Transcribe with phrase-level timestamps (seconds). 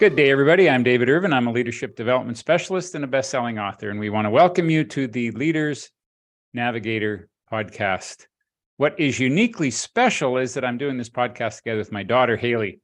[0.00, 0.66] Good day, everybody.
[0.70, 1.34] I'm David Irvine.
[1.34, 4.82] I'm a leadership development specialist and a best-selling author, and we want to welcome you
[4.82, 5.90] to the Leaders
[6.54, 8.24] Navigator podcast.
[8.78, 12.80] What is uniquely special is that I'm doing this podcast together with my daughter, Hayley.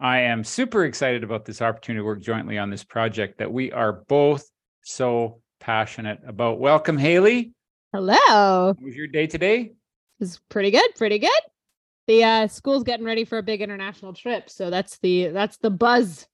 [0.00, 3.70] I am super excited about this opportunity to work jointly on this project that we
[3.70, 4.50] are both
[4.82, 6.58] so passionate about.
[6.58, 7.52] Welcome, Hayley.
[7.92, 8.16] Hello.
[8.26, 9.70] How was your day today?
[10.18, 10.96] It's pretty good.
[10.96, 11.30] Pretty good.
[12.08, 15.70] The uh, school's getting ready for a big international trip, so that's the that's the
[15.70, 16.26] buzz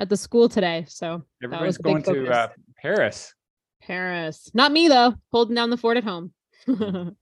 [0.00, 0.86] at the school today.
[0.88, 2.48] So everyone's going to uh,
[2.80, 3.34] Paris.
[3.82, 4.50] Paris.
[4.54, 5.14] Not me though.
[5.30, 6.32] Holding down the fort at home.
[6.66, 7.14] and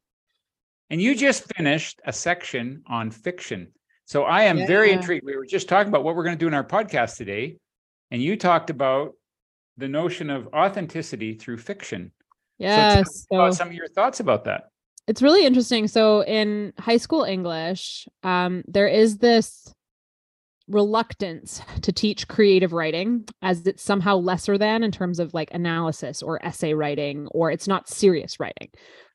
[0.91, 3.73] you just finished a section on fiction.
[4.05, 4.67] So I am yeah.
[4.67, 5.25] very intrigued.
[5.25, 7.59] We were just talking about what we're going to do in our podcast today,
[8.11, 9.13] and you talked about
[9.77, 12.13] the notion of authenticity through fiction.
[12.59, 13.27] Yes.
[13.31, 14.71] So, so some of your thoughts about that.
[15.09, 15.89] It's really interesting.
[15.89, 19.75] So in high school English, um, there is this
[20.69, 26.23] reluctance to teach creative writing as it's somehow lesser than in terms of like analysis
[26.23, 28.69] or essay writing or it's not serious writing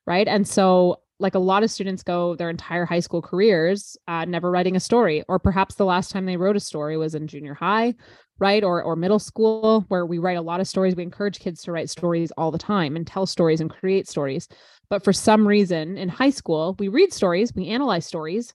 [0.06, 0.28] right?
[0.28, 4.50] And so like a lot of students go their entire high school careers uh, never
[4.50, 7.54] writing a story or perhaps the last time they wrote a story was in junior
[7.54, 7.94] high
[8.38, 8.64] right?
[8.64, 10.96] Or or middle school where we write a lot of stories.
[10.96, 14.48] We encourage kids to write stories all the time and tell stories and create stories.
[14.90, 18.52] But for some reason in high school we read stories we analyze stories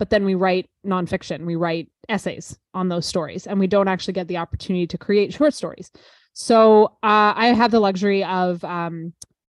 [0.00, 4.14] but then we write nonfiction, we write essays on those stories, and we don't actually
[4.14, 5.92] get the opportunity to create short stories.
[6.32, 9.12] So uh, I have the luxury of, um,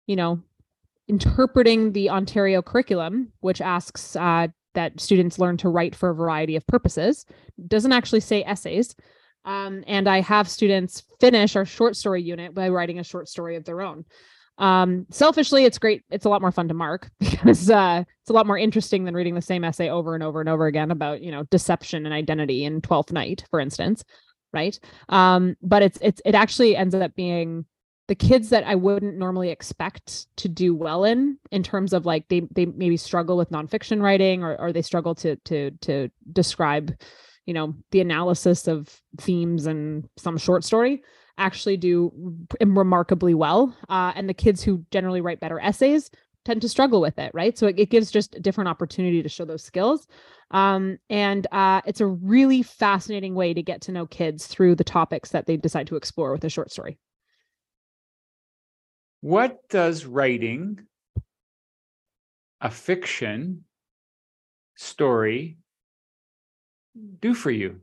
[0.07, 0.43] you know,
[1.09, 6.57] interpreting the Ontario curriculum, which asks uh, that students learn to write for a variety
[6.57, 7.25] of purposes.
[7.67, 8.95] Doesn't actually say essays.
[9.47, 13.57] Um, and I have students finish our short story unit by writing a short story
[13.57, 14.05] of their own
[14.59, 16.05] um selfishly it's great.
[16.11, 19.15] It's a lot more fun to mark because uh it's a lot more interesting than
[19.15, 22.15] reading the same essay over and over and over again about you know deception and
[22.15, 24.05] identity in 12th night for instance
[24.53, 24.79] right?
[25.09, 27.67] Um but it's it's it actually ends up being
[28.07, 32.29] the kids that i wouldn't normally expect to do well in in terms of like
[32.29, 36.95] they they maybe struggle with nonfiction writing or or they struggle to to to describe
[37.47, 38.89] you know the analysis of
[39.19, 41.03] themes and some short story
[41.39, 42.13] actually do
[42.61, 43.77] remarkably well.
[43.89, 46.11] Uh, and the kids who generally write better essays
[46.45, 47.57] tend to struggle with it, right?
[47.57, 50.07] So it, it gives just a different opportunity to show those skills.
[50.51, 54.85] Um, and uh, it's a really fascinating way to get to know kids through the
[54.85, 56.99] topics that they decide to explore with a short story.
[59.23, 60.81] What does writing
[62.61, 63.65] a fiction
[64.77, 65.57] story
[67.21, 67.81] do for you?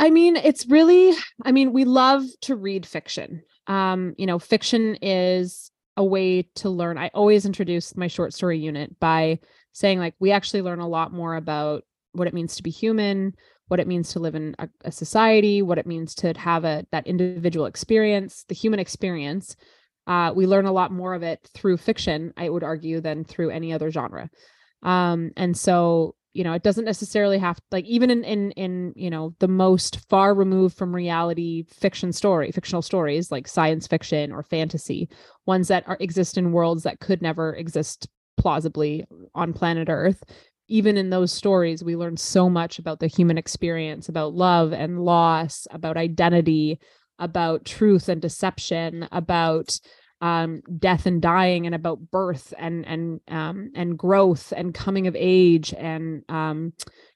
[0.00, 3.42] I mean, it's really, I mean, we love to read fiction.
[3.66, 6.96] Um, you know, fiction is a way to learn.
[6.96, 9.40] I always introduce my short story unit by
[9.72, 13.34] saying, like, we actually learn a lot more about what it means to be human,
[13.68, 16.86] what it means to live in a, a society, what it means to have a
[16.92, 19.54] that individual experience, the human experience.
[20.06, 23.50] Uh, we learn a lot more of it through fiction, I would argue, than through
[23.50, 24.30] any other genre.
[24.82, 29.10] Um, and so you know it doesn't necessarily have like even in in in you
[29.10, 34.42] know the most far removed from reality fiction story fictional stories like science fiction or
[34.42, 35.08] fantasy
[35.46, 39.04] ones that are exist in worlds that could never exist plausibly
[39.34, 40.22] on planet earth
[40.68, 45.04] even in those stories we learn so much about the human experience about love and
[45.04, 46.78] loss about identity
[47.18, 49.78] about truth and deception about
[50.20, 55.16] um, death and dying and about birth and and um, and growth and coming of
[55.18, 56.72] age and um,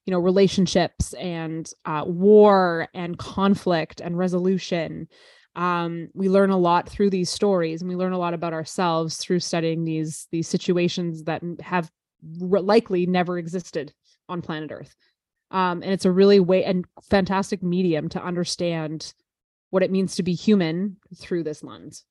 [0.07, 5.09] you know relationships and uh, war and conflict and resolution.
[5.57, 9.19] Um, we learn a lot through these stories and we learn a lot about ourselves
[9.19, 11.91] through studying these these situations that have
[12.41, 13.93] likely never existed
[14.29, 14.97] on planet earth.
[15.51, 19.13] Um, and it's a really way and fantastic medium to understand
[19.71, 22.05] what it means to be human through this lens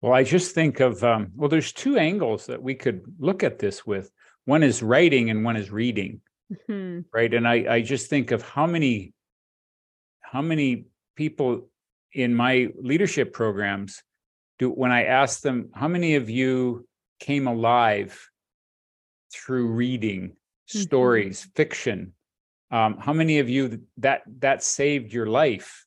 [0.00, 3.58] well, I just think of, um, well, there's two angles that we could look at
[3.58, 4.10] this with.
[4.44, 6.20] One is writing and one is reading.
[6.52, 7.00] Mm-hmm.
[7.12, 7.34] Right.
[7.34, 9.12] And I, I just think of how many,
[10.20, 10.86] how many
[11.16, 11.68] people
[12.12, 14.02] in my leadership programs
[14.58, 16.86] do, when I ask them, how many of you
[17.20, 18.28] came alive
[19.34, 20.78] through reading mm-hmm.
[20.78, 22.14] stories, fiction?
[22.70, 25.86] Um, how many of you that that saved your life?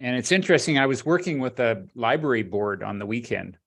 [0.00, 0.78] And it's interesting.
[0.78, 3.58] I was working with a library board on the weekend,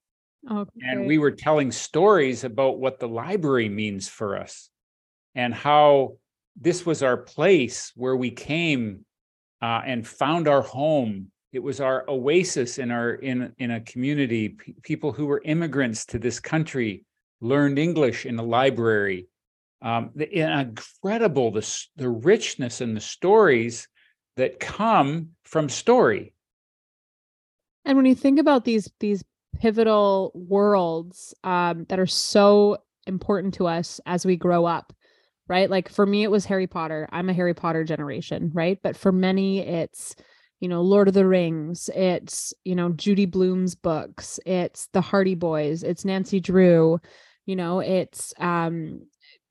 [0.50, 0.70] okay.
[0.82, 4.70] and we were telling stories about what the library means for us
[5.36, 6.18] and how
[6.56, 9.06] this was our place where we came
[9.62, 11.32] uh, and found our home.
[11.52, 14.50] It was our oasis in our in in a community.
[14.50, 17.04] P- people who were immigrants to this country
[17.42, 19.28] learned English in the library.
[19.82, 23.90] Um, the, incredible the the richness and the stories
[24.38, 26.34] that come from story.
[27.86, 29.24] And when you think about these these
[29.60, 34.94] pivotal worlds um, that are so important to us as we grow up,
[35.48, 35.70] right?
[35.70, 37.08] Like for me, it was Harry Potter.
[37.12, 38.80] I'm a Harry Potter generation, right?
[38.82, 40.16] But for many, it's
[40.60, 41.90] you know Lord of the Rings.
[41.96, 44.40] It's you know Judy Blume's books.
[44.46, 45.84] It's the Hardy Boys.
[45.84, 47.00] It's Nancy Drew.
[47.46, 49.02] You know, it's um,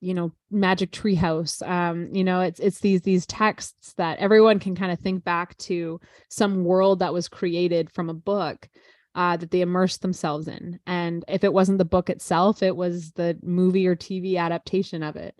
[0.01, 1.67] you know magic treehouse.
[1.67, 5.57] Um you know it's it's these these texts that everyone can kind of think back
[5.59, 8.69] to some world that was created from a book
[9.15, 10.79] uh, that they immersed themselves in.
[10.87, 15.17] And if it wasn't the book itself it was the movie or tv adaptation of
[15.17, 15.35] it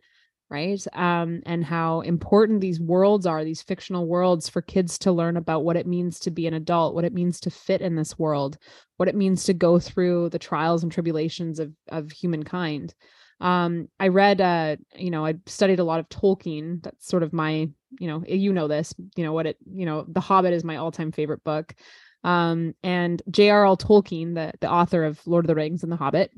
[0.51, 0.85] right?
[0.95, 5.65] Um and how important these worlds are these fictional worlds for kids to learn about
[5.65, 8.59] what it means to be an adult what it means to fit in this world
[8.97, 12.95] what it means to go through the trials and tribulations of of humankind
[13.41, 16.83] um i read uh you know i studied a lot of tolkien.
[16.83, 20.05] That's sort of my you know you know this you know what it you know
[20.09, 21.75] the hobbit is my all-time favorite book.
[22.23, 26.31] Um and j.r.r tolkien the the author of lord of the rings and the hobbit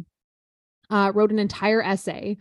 [0.90, 2.36] uh wrote an entire essay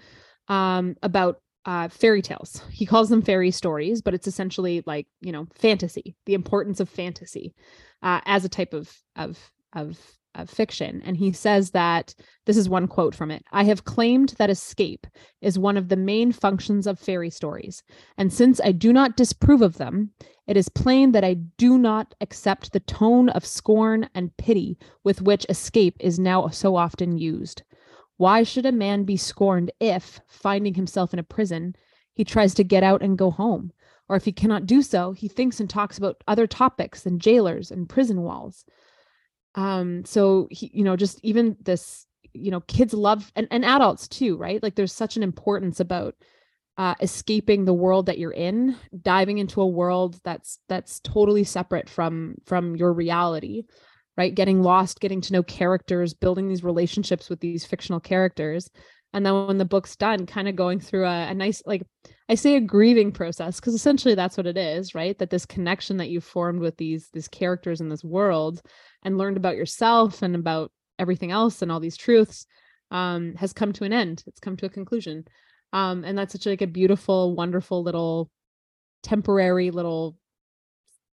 [0.48, 2.62] um about uh fairy tales.
[2.72, 6.90] He calls them fairy stories but it's essentially like you know fantasy the importance of
[6.90, 7.54] fantasy
[8.04, 9.40] uh as a type of of
[9.74, 10.00] of
[10.36, 11.01] of fiction.
[11.06, 15.07] And he says that this is one quote from it I have claimed that escape
[15.42, 17.83] is one of the main functions of fairy stories.
[18.18, 20.12] And since I do not disprove of them,
[20.48, 25.22] it is plain that I do not accept the tone of scorn and pity with
[25.22, 27.63] which escape is now so often used.
[28.18, 31.75] Why should a man be scorned if, finding himself in a prison,
[32.13, 33.72] he tries to get out and go home?
[34.10, 37.72] Or if he cannot do so, he thinks and talks about other topics than jailers
[37.72, 38.66] and prison walls
[39.56, 44.07] um so he, you know just even this you know kids love and, and adults
[44.07, 44.62] too right?
[44.62, 46.15] Like there's such an importance about
[46.77, 51.89] uh, escaping the world that you're in diving into a world that's that's totally separate
[51.89, 53.63] from from your reality
[54.18, 54.33] right?
[54.33, 58.69] Getting lost getting to know characters building these relationships with these fictional characters
[59.13, 61.84] and then when the book's done kind of going through a, a nice like
[62.30, 65.98] i say a grieving process because essentially that's what it is right that this connection
[65.98, 68.62] that you formed with these these characters in this world
[69.04, 72.46] and learned about yourself and about everything else and all these truths
[72.92, 74.24] um, has come to an end.
[74.28, 75.25] It's come to a conclusion.
[75.74, 78.30] Um, and that's such like a beautiful, wonderful little
[79.02, 80.18] temporary little,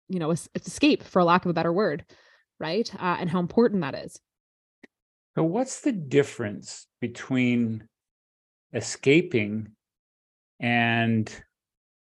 [0.09, 2.05] you know, escape for lack of a better word,
[2.61, 2.89] right?
[2.95, 4.19] Uh, and how important that is.
[5.35, 7.89] So, what's the difference between
[8.73, 9.73] escaping
[10.61, 11.31] and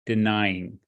[0.06, 0.80] denying?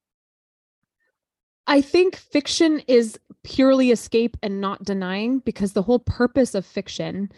[1.68, 7.30] I think fiction is purely escape and not denying because the whole purpose of fiction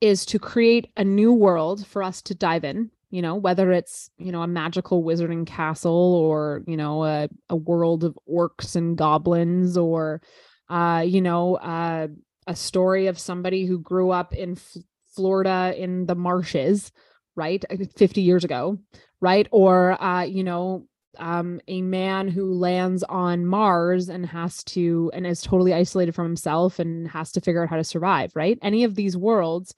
[0.00, 4.10] is to create a new world for us to dive in you know whether it's
[4.18, 8.98] you know a magical wizarding castle or you know a, a world of orcs and
[8.98, 10.20] goblins or
[10.68, 12.08] uh you know uh,
[12.46, 14.76] a story of somebody who grew up in F-
[15.14, 16.90] florida in the marshes
[17.36, 17.64] right
[17.96, 18.78] 50 years ago
[19.20, 20.86] right or uh you know
[21.18, 26.26] um, a man who lands on Mars and has to and is totally isolated from
[26.26, 28.58] himself and has to figure out how to survive, right?
[28.62, 29.74] Any of these worlds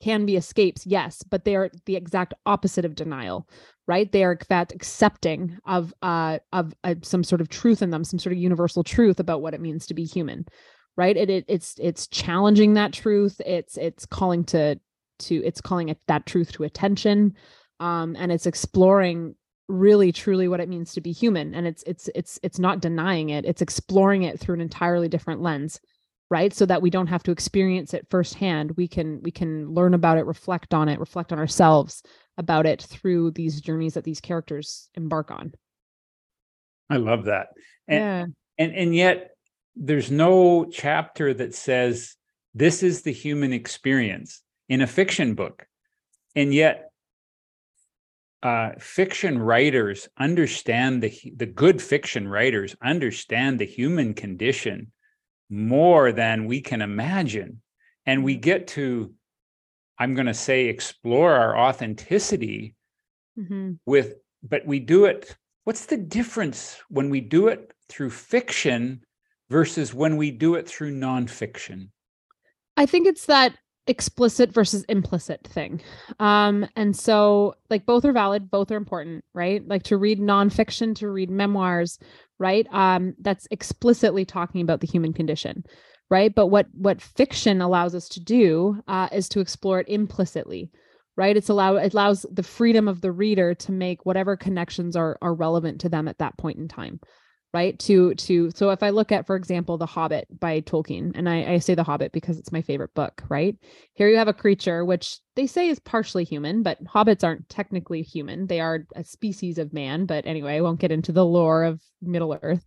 [0.00, 3.48] can be escapes, yes, but they are the exact opposite of denial,
[3.86, 4.10] right?
[4.10, 8.32] They are accepting of uh of uh, some sort of truth in them, some sort
[8.32, 10.46] of universal truth about what it means to be human,
[10.98, 11.16] right?
[11.16, 13.40] It, it it's it's challenging that truth.
[13.46, 14.78] It's it's calling to
[15.20, 17.34] to it's calling it that truth to attention
[17.80, 19.34] um, and it's exploring
[19.68, 23.28] really truly what it means to be human and it's it's it's it's not denying
[23.28, 25.78] it it's exploring it through an entirely different lens
[26.30, 29.92] right so that we don't have to experience it firsthand we can we can learn
[29.92, 32.02] about it reflect on it reflect on ourselves
[32.38, 35.52] about it through these journeys that these characters embark on
[36.88, 37.48] i love that
[37.86, 38.26] and yeah.
[38.56, 39.32] and and yet
[39.78, 42.16] there's no chapter that says
[42.54, 45.66] this is the human experience in a fiction book
[46.34, 46.90] and yet
[48.42, 54.92] uh, fiction writers understand the the good fiction writers understand the human condition
[55.50, 57.62] more than we can imagine,
[58.06, 59.12] and we get to,
[59.98, 62.74] I'm going to say, explore our authenticity
[63.38, 63.72] mm-hmm.
[63.86, 64.14] with.
[64.42, 65.36] But we do it.
[65.64, 69.00] What's the difference when we do it through fiction
[69.50, 71.88] versus when we do it through nonfiction?
[72.76, 73.54] I think it's that
[73.88, 75.80] explicit versus implicit thing.
[76.20, 79.66] Um, and so like both are valid, both are important, right?
[79.66, 81.98] Like to read nonfiction, to read memoirs,
[82.38, 82.66] right?
[82.72, 85.64] Um, that's explicitly talking about the human condition,
[86.10, 86.34] right?
[86.34, 90.70] But what what fiction allows us to do uh, is to explore it implicitly,
[91.16, 91.36] right?
[91.36, 95.34] It's allow it allows the freedom of the reader to make whatever connections are are
[95.34, 97.00] relevant to them at that point in time.
[97.54, 97.78] Right?
[97.80, 101.54] To to so if i look at for example the hobbit by tolkien and I,
[101.54, 103.56] I say the hobbit because it's my favorite book right?
[103.94, 108.02] Here you have a creature which they say is partially human but hobbits aren't technically
[108.02, 108.46] human.
[108.46, 111.80] They are a species of man but anyway i won't get into the lore of
[112.02, 112.64] middle earth.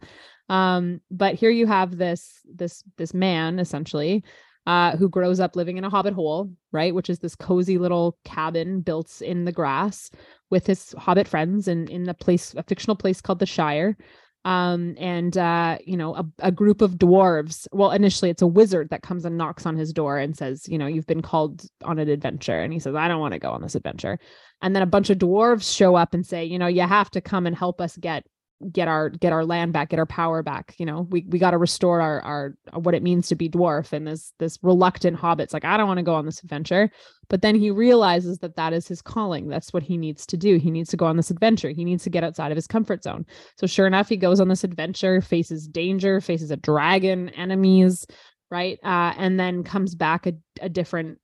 [0.50, 4.24] Um but here you have this this this man essentially
[4.68, 6.94] uh, who grows up living in a hobbit hole, right?
[6.94, 10.12] Which is this cozy little cabin built in the grass
[10.52, 13.98] with his hobbit friends and in a place, a fictional place called the Shire
[14.44, 18.90] um and uh you know a, a group of dwarves well initially it's a wizard
[18.90, 22.00] that comes and knocks on his door and says you know you've been called on
[22.00, 22.60] an adventure.
[22.60, 24.18] And he says i don't want to go on this adventure.
[24.64, 27.22] And then a bunch of dwarves show up and say you know you have to
[27.22, 28.26] come and help us get
[28.72, 31.08] get our get our land back get our power back you know?
[31.10, 34.34] We we got to restore our our what it means to be dwarf and this
[34.40, 36.92] this reluctant hobbit's like i don't want to go on this adventure.
[37.30, 39.48] But then he realizes that that is his calling.
[39.48, 40.58] That's what he needs to do.
[40.58, 41.70] He needs to go on this adventure.
[41.70, 43.26] He needs to get outside of his comfort zone.
[43.56, 48.06] So sure enough he goes on this adventure faces danger faces a dragon enemies
[48.52, 48.78] right?
[48.84, 51.18] Uh, and then comes back a, a different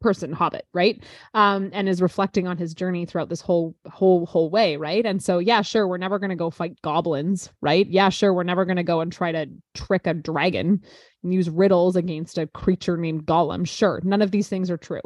[0.00, 1.02] person hobbit right?
[1.34, 5.04] Um and is reflecting on his journey throughout this whole whole whole way right?
[5.04, 7.86] And so yeah sure we're never going to go fight goblins right?
[7.88, 10.82] Yeah sure we're never going to go and try to trick a dragon
[11.22, 13.66] and use riddles against a creature named gollum.
[13.66, 15.02] Sure none of these things are true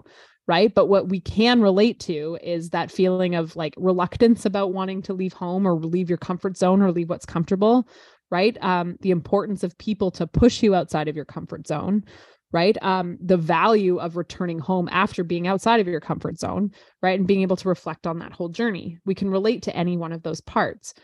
[0.47, 0.75] right?
[0.75, 5.13] But what we can relate to is that feeling of like reluctance about wanting to
[5.13, 7.89] leave home or leave your comfort zone or leave what's comfortable
[8.31, 8.57] right?
[8.61, 12.05] Um the importance of people to push you outside of your comfort zone
[12.53, 12.77] right?
[12.83, 17.19] Um the value of returning home after being outside of your comfort zone right?
[17.19, 18.99] And being able to reflect on that whole journey.
[19.05, 20.95] We can relate to any one of those parts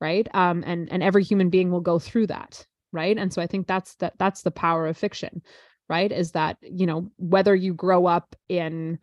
[0.00, 0.28] right?
[0.34, 3.16] Um and and every human being will go through that right?
[3.16, 5.42] And so i think that's that that's the power of fiction
[5.88, 6.12] right?
[6.12, 8.98] Is that you know whether you grow up in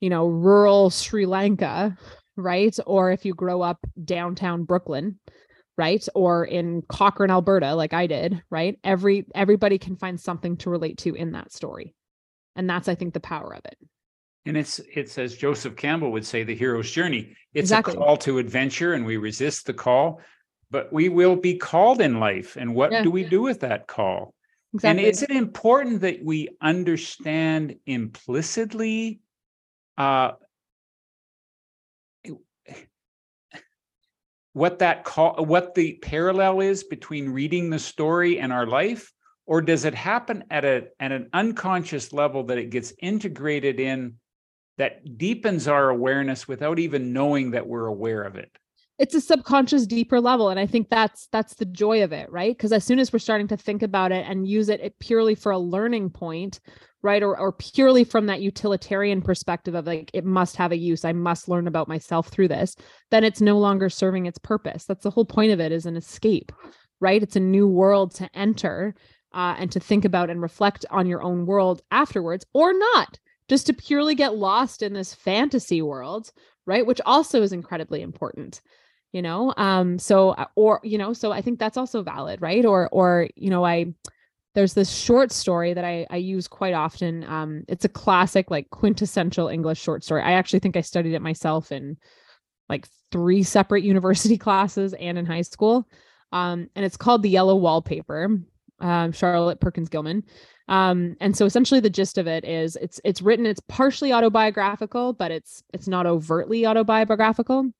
[0.00, 1.96] you know rural sri lanka
[2.36, 2.78] right?
[2.86, 5.18] Or if you grow up downtown brooklyn
[5.78, 6.06] right?
[6.14, 8.78] Or in cochrane alberta like i did right?
[8.84, 11.94] Every everybody can find something to relate to in that story.
[12.56, 13.78] And that's i think the power of it.
[14.44, 17.34] And it's it's as joseph campbell would say the hero's journey.
[17.54, 17.94] It's exactly.
[17.94, 20.20] a call to adventure and we resist the call
[20.70, 22.56] but we will be called in life.
[22.56, 23.02] And what yeah.
[23.02, 24.34] do we do with that call?
[24.74, 25.04] Exactly.
[25.04, 29.20] and is it important that we understand implicitly
[29.96, 30.32] uh,
[34.52, 39.12] what that call what the parallel is between reading the story and our life
[39.46, 44.14] or does it happen at a at an unconscious level that it gets integrated in
[44.76, 48.50] that deepens our awareness without even knowing that we're aware of it?
[48.98, 52.56] It's a subconscious deeper level and i think that's that's the joy of it right?
[52.56, 55.34] Because as soon as we're starting to think about it and use it, it purely
[55.34, 56.60] for a learning point
[57.02, 57.22] right?
[57.22, 61.12] Or, or purely from that utilitarian perspective of like it must have a use i
[61.12, 62.76] must learn about myself through this
[63.10, 64.84] then it's no longer serving its purpose.
[64.84, 66.52] That's the whole point of it is an escape
[67.00, 67.22] right?
[67.22, 68.94] It's a new world to enter
[69.32, 73.66] uh, and to think about and reflect on your own world afterwards or not just
[73.66, 76.32] to purely get lost in this fantasy world
[76.66, 76.86] right?
[76.86, 78.60] Which also is incredibly important
[79.12, 79.54] you know?
[79.56, 82.64] Um so uh, or you know so i think that's also valid right?
[82.64, 83.94] Or or you know i
[84.58, 87.22] there's this short story that I, I use quite often.
[87.22, 90.20] Um, it's a classic, like quintessential English short story.
[90.20, 91.96] I actually think I studied it myself in
[92.68, 95.88] like three separate university classes and in high school.
[96.32, 98.36] Um, and it's called The Yellow Wallpaper,
[98.80, 100.24] um, Charlotte Perkins Gilman.
[100.66, 105.12] Um, and so essentially the gist of it is it's it's written, it's partially autobiographical,
[105.12, 107.70] but it's it's not overtly autobiographical.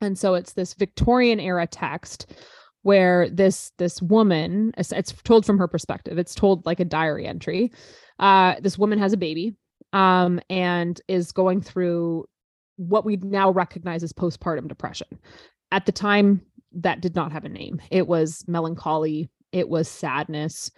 [0.00, 2.32] And so it's this Victorian era text
[2.88, 6.16] where this this woman it's told from her perspective.
[6.16, 7.70] It's told like a diary entry.
[8.18, 9.54] Uh this woman has a baby
[9.92, 12.24] um and is going through
[12.76, 15.08] what we now recognize as postpartum depression.
[15.70, 16.40] At the time
[16.72, 17.78] that did not have a name.
[17.90, 19.28] It was melancholy.
[19.52, 20.70] It was sadness.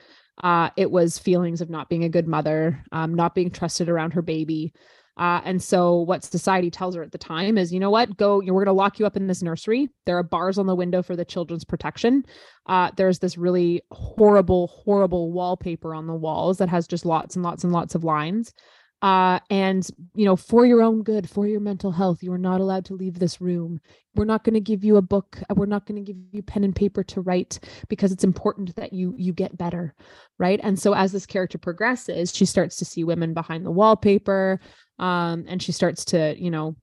[0.43, 4.15] Uh, it was feelings of not being a good mother um, not being trusted around
[4.15, 4.73] her baby
[5.21, 8.39] uh, and so what society tells her at the time is, you know what, go,
[8.39, 9.91] we're going to lock you up in this nursery.
[10.07, 12.25] There are bars on the window for the children's protection.
[12.65, 17.45] Uh, there's this really horrible, horrible wallpaper on the walls that has just lots and
[17.45, 18.55] lots and lots of lines.
[19.03, 22.61] Uh, and you know, for your own good, for your mental health, you are not
[22.61, 23.81] allowed to leave this room.
[24.15, 25.39] We're not going to give you a book.
[25.55, 28.93] We're not going to give you pen and paper to write because it's important that
[28.93, 29.95] you you get better,
[30.39, 30.61] right?
[30.63, 34.61] And so as this character progresses, she starts to see women behind the wallpaper
[35.01, 36.77] um, and she starts to you know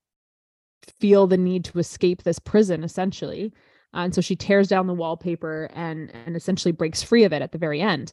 [0.99, 3.53] feel the need to escape this prison essentially.
[3.93, 7.41] Uh, and so she tears down the wallpaper and and essentially breaks free of it
[7.41, 8.11] at the very end.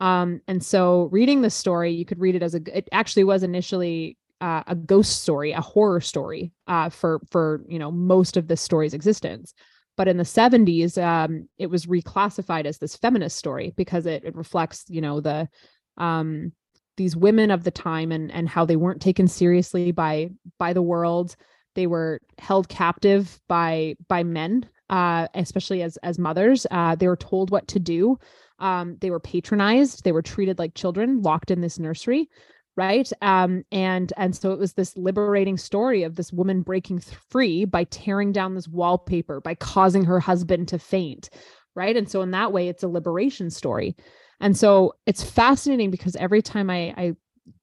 [0.00, 3.42] Um, and so reading the story you could read it as a it actually was
[3.42, 8.48] initially uh, a ghost story a horror story uh, for for you know most of
[8.48, 9.54] this story's existence.
[9.96, 14.34] But in the 70s um, it was reclassified as this feminist story because it, it
[14.34, 15.48] reflects you know the
[15.96, 16.52] um,
[16.96, 20.82] these women of the time and and how they weren't taken seriously by by the
[20.82, 21.36] world.
[21.74, 26.66] They were held captive by by men uh, especially as as mothers.
[26.70, 28.18] Uh, they were told what to do.
[28.58, 30.04] Um, they were patronized.
[30.04, 32.28] They were treated like children locked in this nursery
[32.76, 33.08] right?
[33.22, 37.84] Um, and and so it was this liberating story of this woman breaking free by
[37.84, 41.30] tearing down this wallpaper by causing her husband to faint
[41.76, 41.96] right?
[41.96, 43.96] And so in that way it's a liberation story
[44.44, 47.16] and so it's fascinating because every time i i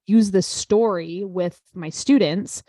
[0.06, 2.62] use this story with my students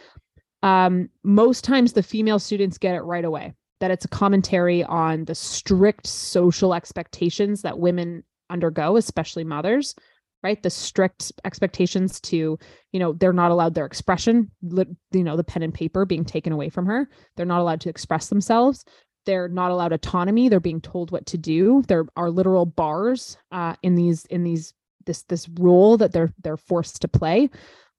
[0.61, 5.25] um, most times the female students get it right away that it's a commentary on
[5.25, 9.95] the strict social expectations that women undergo especially mothers
[10.43, 10.61] right?
[10.61, 12.59] The strict expectations to
[12.91, 16.53] you know they're not allowed their expression you know the pen and paper being taken
[16.53, 17.09] away from her.
[17.35, 18.83] They're not allowed to express themselves
[19.25, 20.49] they're not allowed autonomy.
[20.49, 21.83] They're being told what to do.
[21.87, 24.73] There are literal bars uh, in these in these
[25.05, 27.49] this this role that they're they're forced to play.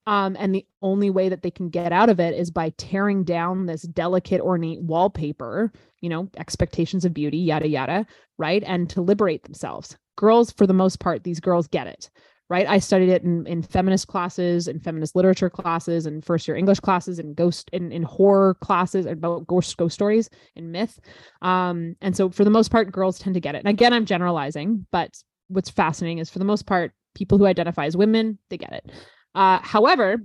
[0.06, 3.24] Um, and the only way that they can get out of it is by tearing
[3.24, 8.62] down this delicate ornate wallpaper you know expectations of beauty yada yada right?
[8.66, 9.96] And to liberate themselves.
[10.16, 12.10] Girls for the most part these girls get it
[12.50, 12.66] right?
[12.68, 16.80] I studied it in, in feminist classes and feminist literature classes and first year English
[16.80, 20.98] classes and ghost in, in horror classes about ghost ghost stories and myth.
[21.42, 23.58] Um, and so for the most part, girls tend to get it.
[23.58, 25.16] And again, I'm generalizing, but
[25.48, 28.92] what's fascinating is for the most part, people who identify as women, they get it.
[29.34, 30.18] Uh, however,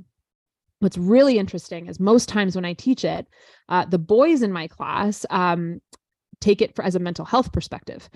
[0.79, 3.27] what's really interesting is most times when I teach it,
[3.69, 5.81] uh, the boys in my class um,
[6.41, 8.09] take it for, as a mental health perspective.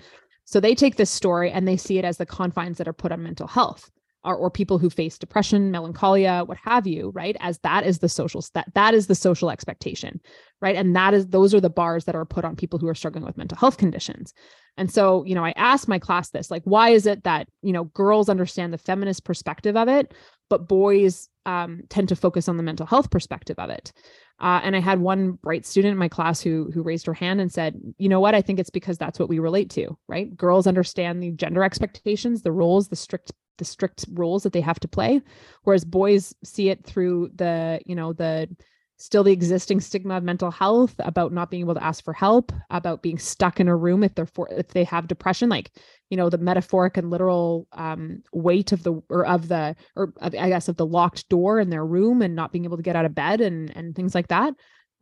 [0.44, 3.12] So they take this story and they see it as the confines that are put
[3.12, 3.90] on mental health
[4.24, 7.36] or, or people who face depression, melancholia, what have you, right?
[7.40, 10.20] As that is the social that that is the social expectation,
[10.60, 10.76] right?
[10.76, 13.24] And that is those are the bars that are put on people who are struggling
[13.24, 14.32] with mental health conditions.
[14.76, 17.72] And so, you know, I asked my class this, like, why is it that, you
[17.72, 20.14] know, girls understand the feminist perspective of it,
[20.50, 23.92] but boys um, tend to focus on the mental health perspective of it?
[24.40, 27.40] Uh, and I had one bright student in my class who who raised her hand
[27.40, 28.34] and said, "You know what?
[28.34, 30.36] I think it's because that's what we relate to, right?
[30.36, 34.80] Girls understand the gender expectations, the roles, the strict the strict roles that they have
[34.80, 35.20] to play,
[35.62, 38.48] whereas boys see it through the you know the
[38.96, 42.52] still the existing stigma of mental health about not being able to ask for help
[42.70, 45.72] about being stuck in a room if they're for if they have depression like
[46.10, 50.34] you know the metaphoric and literal um, weight of the or of the or of,
[50.34, 52.96] i guess of the locked door in their room and not being able to get
[52.96, 54.54] out of bed and and things like that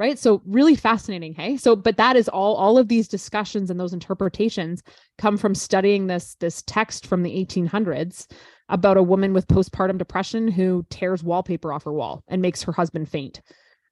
[0.03, 3.79] right so really fascinating hey so but that is all all of these discussions and
[3.79, 4.83] those interpretations
[5.17, 8.27] come from studying this this text from the 1800s
[8.69, 12.73] about a woman with postpartum depression who tears wallpaper off her wall and makes her
[12.73, 13.41] husband faint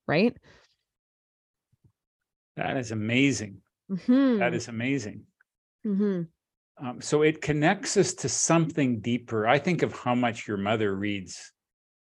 [0.08, 0.36] right
[2.56, 4.38] that is amazing mm-hmm.
[4.38, 5.22] that is amazing
[5.86, 6.22] mm-hmm.
[6.82, 9.46] Um, so it connects us to something deeper.
[9.46, 11.52] I think of how much your mother reads.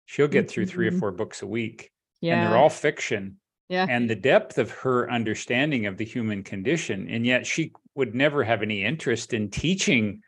[0.07, 0.99] She'll get through three or mm-hmm.
[0.99, 2.33] four books a week, yeah.
[2.33, 3.37] and they're all fiction.
[3.73, 3.87] Yeah.
[3.89, 8.43] And the depth of her understanding of the human condition, and yet she would never
[8.43, 10.21] have any interest in teaching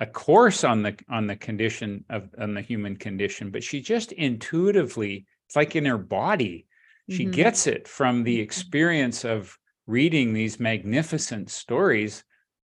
[0.00, 4.12] a course on the on the condition of on the human condition, but she just
[4.12, 6.66] intuitively, it's like in her body,
[7.10, 7.32] she mm-hmm.
[7.32, 8.44] gets it from the mm-hmm.
[8.44, 12.24] experience of reading these magnificent stories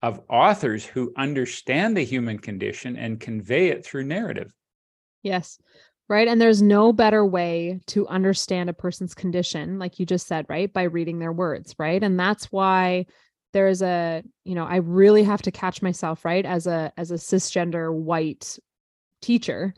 [0.01, 4.53] of authors who understand the human condition and convey it through narrative.
[5.23, 5.59] Yes.
[6.07, 6.27] Right.
[6.27, 10.71] And there's no better way to understand a person's condition, like you just said, right?
[10.71, 11.73] By reading their words.
[11.79, 12.01] Right.
[12.01, 13.07] And that's why
[13.53, 16.45] there's a, you know, I really have to catch myself, right?
[16.45, 18.59] As a, as a cisgender white
[19.21, 19.73] teacher,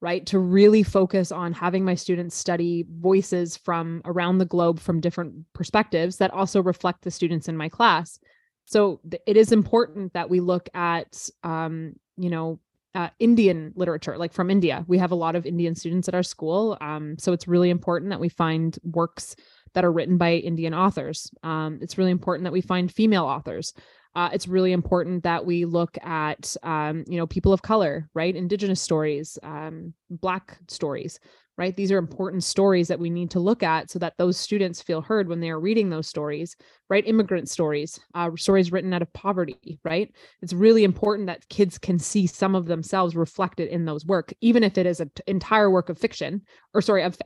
[0.00, 0.24] right?
[0.26, 5.34] To really focus on having my students study voices from around the globe from different
[5.52, 8.20] perspectives that also reflect the students in my class
[8.64, 12.60] so th- it is important that we look at, um, you know,
[12.94, 14.84] uh, Indian literature, like from India.
[14.86, 16.76] We have a lot of Indian students at our school.
[16.80, 19.34] Um, so it's really important that we find works
[19.74, 21.30] that are written by Indian authors.
[21.42, 23.72] Um, it's really important that we find female authors.
[24.14, 28.36] Uh, it's really important that we look at, um, you know, people of color, right?
[28.36, 31.18] Indigenous stories, um, Black stories
[31.58, 31.76] right?
[31.76, 35.02] These are important stories that we need to look at so that those students feel
[35.02, 36.56] heard when they are reading those stories,
[36.88, 37.06] right?
[37.06, 40.10] Immigrant stories, uh, stories written out of poverty, right?
[40.40, 44.62] It's really important that kids can see some of themselves reflected in those work, even
[44.62, 47.18] if it is an entire work of fiction or sorry, of,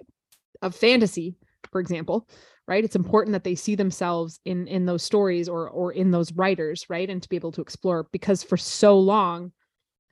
[0.60, 1.36] of fantasy,
[1.70, 2.28] for example,
[2.66, 2.84] right?
[2.84, 6.86] It's important that they see themselves in in those stories or or in those writers,
[6.88, 7.08] right?
[7.08, 9.52] And to be able to explore because for so long,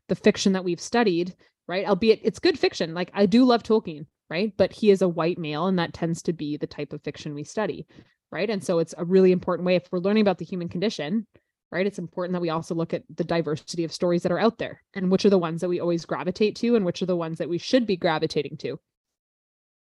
[0.09, 1.35] the fiction that we've studied
[1.69, 1.87] right?
[1.87, 2.95] Albeit it's good fiction.
[2.95, 4.53] Like I do love Tolkien, right?
[4.57, 7.35] But he is a white male, and that tends to be the type of fiction
[7.35, 7.87] we study,
[8.35, 11.27] right and so it's a really important way if we're learning about the human condition
[11.71, 14.59] right it's important that we also look at the diversity of stories that are out
[14.59, 17.17] there and which are the ones that we always gravitate to and which are the
[17.17, 18.79] ones that we should be gravitating to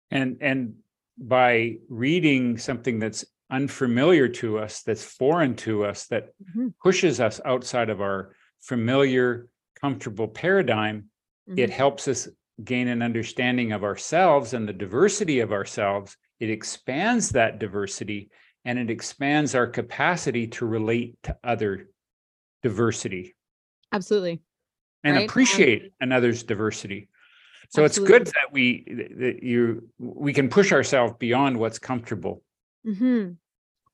[0.10, 0.73] and and
[1.17, 6.67] by reading something that's unfamiliar to us that's foreign to us that mm-hmm.
[6.82, 9.47] pushes us outside of our familiar
[9.82, 11.10] comfortable paradigm
[11.49, 11.59] mm-hmm.
[11.59, 12.27] it helps us
[12.63, 18.29] gain an understanding of ourselves and the diversity of ourselves it expands that diversity
[18.65, 21.89] and it expands our capacity to relate to other
[22.62, 23.35] diversity
[23.91, 24.41] absolutely
[25.03, 25.29] and right?
[25.29, 27.07] appreciate um, another's diversity
[27.69, 28.15] so absolutely.
[28.15, 28.83] it's good that we
[29.17, 32.43] that you we can push ourselves beyond what's comfortable
[32.85, 33.31] mm-hmm.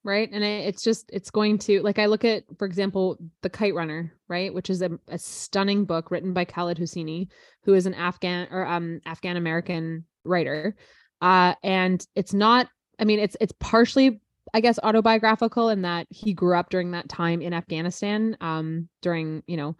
[0.05, 0.29] Right?
[0.31, 4.13] And it's just it's going to like i look at for example the kite runner
[4.27, 4.53] right?
[4.53, 7.27] Which is a, a stunning book written by khaled hosseini
[7.63, 10.75] who is an afghan or um afghan american writer.
[11.21, 14.21] Uh and it's not i mean it's it's partially
[14.53, 19.43] I guess autobiographical in that he grew up during that time in Afghanistan, um, during
[19.47, 19.75] you know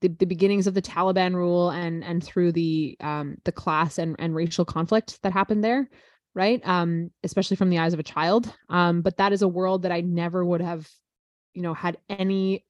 [0.00, 4.16] the, the beginnings of the Taliban rule and and through the um, the class and,
[4.18, 5.88] and racial conflict that happened there,
[6.34, 6.60] right?
[6.66, 8.52] Um, especially from the eyes of a child.
[8.68, 10.88] Um, but that is a world that I never would have,
[11.54, 12.64] you know, had any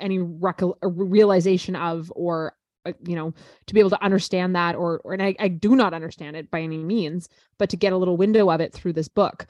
[0.00, 3.32] any rec- realization of or uh, you know
[3.66, 6.50] to be able to understand that or or and I, I do not understand it
[6.50, 9.46] by any means but to get a little window of it through this book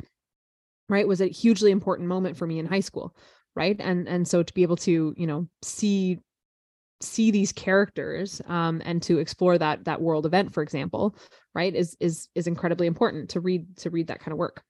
[0.88, 3.14] right was a hugely important moment for me in high school
[3.54, 6.18] right and and so to be able to you know see
[7.00, 11.14] see these characters um, and to explore that that world event for example
[11.54, 14.62] right is is is incredibly important to read to read that kind of work.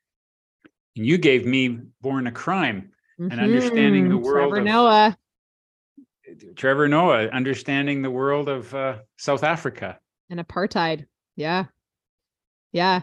[0.96, 3.30] And you gave me born a crime mm-hmm.
[3.30, 5.18] and understanding the world Trevor of, Noah.
[6.56, 9.98] Trevor Noah understanding the world of uh, South Africa.
[10.30, 11.06] And apartheid.
[11.36, 11.66] Yeah.
[12.72, 13.02] Yeah.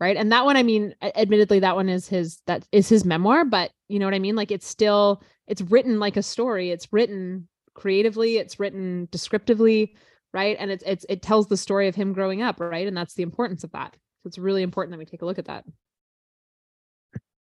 [0.00, 0.16] Right?
[0.16, 3.70] And that one i mean admittedly that one is his that is his memoir but
[3.88, 4.36] you know what i mean?
[4.36, 6.70] Like it's still it's written like a story.
[6.70, 9.94] It's written creatively it's written descriptively
[10.34, 10.56] right?
[10.58, 12.86] And it's it's it tells the story of him growing up right?
[12.86, 13.96] And that's the importance of that.
[14.22, 15.64] So it's really important that we take a look at that.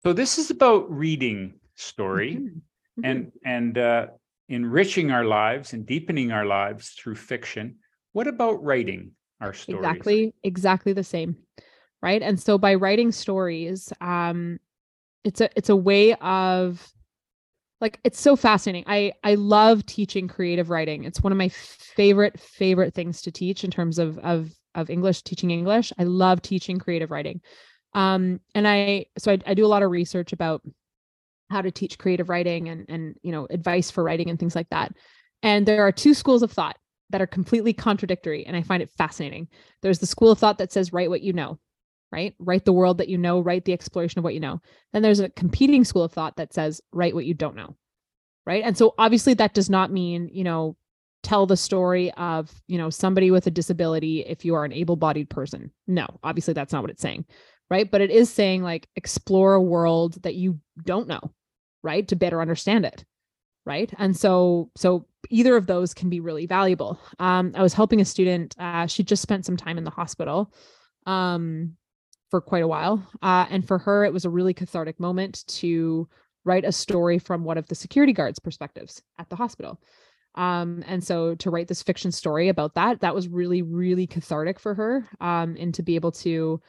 [0.02, 2.46] So this is about reading story mm-hmm.
[2.46, 3.04] Mm-hmm.
[3.04, 4.06] and and uh
[4.48, 7.76] enriching our lives and deepening our lives through fiction.
[8.12, 9.10] What about writing
[9.40, 9.84] our stories?
[9.84, 11.36] Exactly exactly the same
[12.02, 12.22] right?
[12.22, 14.60] And so by writing stories um
[15.24, 16.88] it's a it's a way of
[17.80, 18.84] like it's so fascinating.
[18.86, 21.04] I i love teaching creative writing.
[21.04, 25.22] It's one of my favorite favorite things to teach in terms of of of english
[25.22, 25.92] teaching english.
[25.98, 27.40] I love teaching creative writing.
[27.94, 30.62] Um and i so I, I do a lot of research about
[31.50, 34.70] how to teach creative writing and and you know advice for writing and things like
[34.70, 34.92] that.
[35.42, 36.76] And there are two schools of thought
[37.10, 39.48] that are completely contradictory and i find it fascinating.
[39.82, 41.58] There's the school of thought that says write what you know
[42.12, 42.34] right?
[42.38, 44.60] Write the world that you know, write the exploration of what you know.
[44.92, 47.76] Then there's a competing school of thought that says write what you don't know.
[48.46, 48.62] Right.
[48.64, 50.76] And so obviously that does not mean, you know,
[51.24, 55.28] tell the story of, you know, somebody with a disability if you are an able-bodied
[55.28, 55.72] person.
[55.88, 57.24] No, obviously that's not what it's saying.
[57.68, 57.90] Right.
[57.90, 61.32] But it is saying like explore a world that you don't know,
[61.82, 62.06] right?
[62.06, 63.04] To better understand it.
[63.64, 63.92] Right.
[63.98, 67.00] And so so either of those can be really valuable.
[67.18, 70.52] Um, I was helping a student, uh, she just spent some time in the hospital.
[71.04, 71.76] Um,
[72.36, 73.02] for quite a while.
[73.22, 76.06] Uh, and for her, it was a really cathartic moment to
[76.44, 79.80] write a story from one of the security guards' perspectives at the hospital.
[80.34, 84.60] Um, and so to write this fiction story about that, that was really, really cathartic
[84.60, 85.08] for her.
[85.18, 86.60] Um, and to be able to,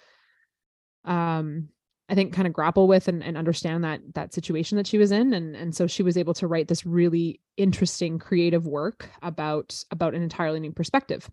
[1.04, 1.68] um,
[2.08, 5.12] I think kind of grapple with and, and understand that that situation that she was
[5.12, 5.34] in.
[5.34, 10.16] And, and so she was able to write this really interesting creative work about about
[10.16, 11.30] an entirely new perspective.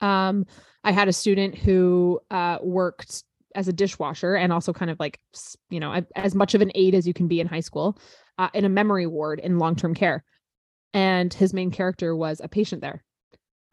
[0.00, 0.46] Um,
[0.84, 5.18] I had a student who uh, worked as a dishwasher and also kind of like,
[5.70, 7.98] you know, as much of an aide as you can be in high school
[8.38, 10.22] uh, in a memory ward in long term care.
[10.92, 13.02] And his main character was a patient there.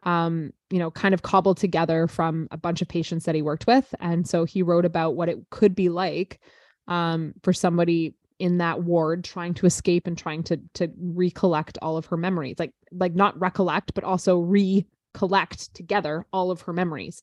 [0.02, 3.66] Um, you know, kind of cobbled together from a bunch of patients that he worked
[3.66, 3.94] with.
[4.00, 6.40] And so he wrote about what it could be like
[6.88, 11.96] um, for somebody in that ward trying to escape and trying to to recollect all
[11.96, 14.84] of her memories like like not recollect but also re
[15.14, 17.22] collect together all of her memories.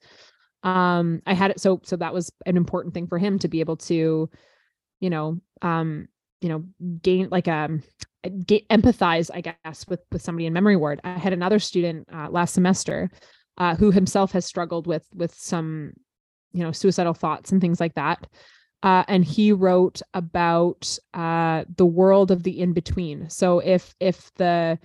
[0.63, 3.61] Um i had it so so that was an important thing for him to be
[3.61, 4.29] able to
[4.99, 6.07] you know um
[6.39, 6.63] you know
[7.01, 7.81] gain like um
[8.45, 10.99] get, empathize i guess with with somebody in memory ward.
[11.03, 13.09] I had another student uh, last semester
[13.57, 15.93] uh, who himself has struggled with with some
[16.53, 18.27] you know suicidal thoughts and things like that.
[18.83, 24.31] Uh, and he wrote about uh, the world of the in between so if if
[24.35, 24.77] the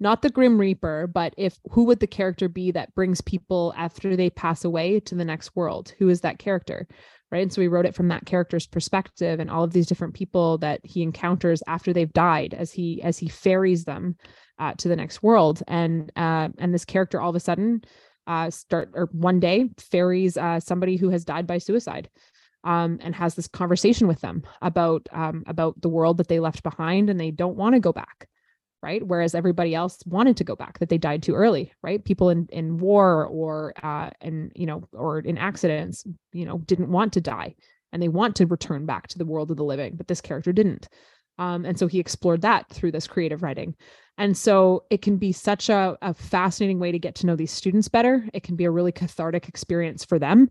[0.00, 4.16] not the grim reaper but if who would the character be that brings people after
[4.16, 5.92] they pass away to the next world?
[5.98, 6.88] Who is that character?
[7.30, 7.42] Right?
[7.42, 10.58] And so we wrote it from that character's perspective and all of these different people
[10.58, 14.16] that he encounters after they've died as he as he ferries them
[14.58, 15.62] uh, to the next world.
[15.68, 17.82] And uh, and this character all of a sudden
[18.26, 22.08] uh, start or one day ferries uh, somebody who has died by suicide
[22.64, 26.62] um, and has this conversation with them about um, about the world that they left
[26.62, 28.28] behind and they don't want to go back
[28.82, 29.06] right?
[29.06, 32.04] Whereas everybody else wanted to go back that they died too early right?
[32.04, 36.90] People in in war or uh and you know or in accidents you know didn't
[36.90, 37.54] want to die
[37.92, 40.52] and they want to return back to the world of the living but this character
[40.52, 40.88] didn't.
[41.38, 43.74] Um, and so he explored that through this creative writing.
[44.18, 47.50] And so it can be such a, a fascinating way to get to know these
[47.50, 48.28] students better.
[48.34, 50.50] It can be a really cathartic experience for them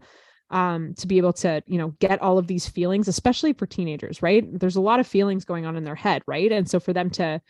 [0.52, 4.22] um, to be able to you know get all of these feelings especially for teenagers
[4.22, 4.44] right?
[4.60, 6.52] There's a lot of feelings going on in their head right?
[6.52, 7.42] And so for them to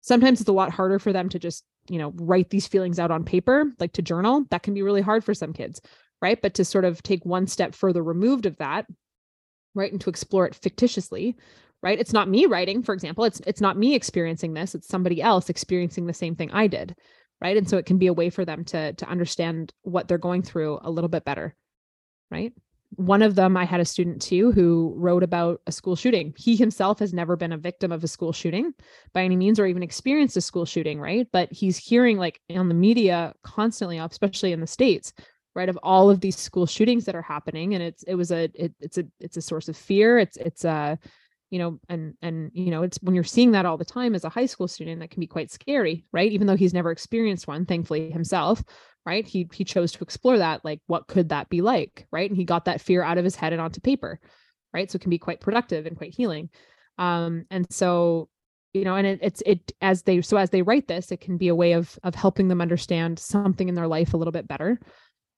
[0.00, 3.10] sometimes it's a lot harder for them to just you know write these feelings out
[3.10, 4.44] on paper like to journal.
[4.50, 5.80] That can be really hard for some kids
[6.20, 6.40] right?
[6.40, 8.86] But to sort of take one step further removed of that
[9.74, 11.36] right and to explore it fictitiously
[11.80, 12.00] right?
[12.00, 13.24] It's not me writing for example.
[13.24, 14.74] It's it's not me experiencing this.
[14.74, 16.94] It's somebody else experiencing the same thing i did
[17.40, 17.56] right?
[17.56, 20.42] And so it can be a way for them to to understand what they're going
[20.42, 21.54] through a little bit better
[22.30, 22.52] right
[22.90, 26.34] one of them, I had a student too who wrote about a school shooting.
[26.36, 28.72] He himself has never been a victim of a school shooting
[29.12, 31.26] by any means or even experienced a school shooting, right?
[31.30, 35.12] But he's hearing like on the media constantly, especially in the States,
[35.54, 37.74] right, of all of these school shootings that are happening.
[37.74, 40.18] And it's it was a it, it's a it's a source of fear.
[40.18, 40.98] It's it's a
[41.50, 44.24] you know and and you know it's when you're seeing that all the time as
[44.24, 46.32] a high school student that can be quite scary right?
[46.32, 48.62] Even though he's never experienced one thankfully himself
[49.06, 49.26] right?
[49.26, 52.30] He he chose to explore that like what could that be like right?
[52.30, 54.20] And he got that fear out of his head and onto paper
[54.74, 54.90] right?
[54.90, 56.50] So it can be quite productive and quite healing.
[56.98, 58.28] Um and so
[58.74, 61.38] you know and it, it's it as they so as they write this it can
[61.38, 64.48] be a way of of helping them understand something in their life a little bit
[64.48, 64.78] better.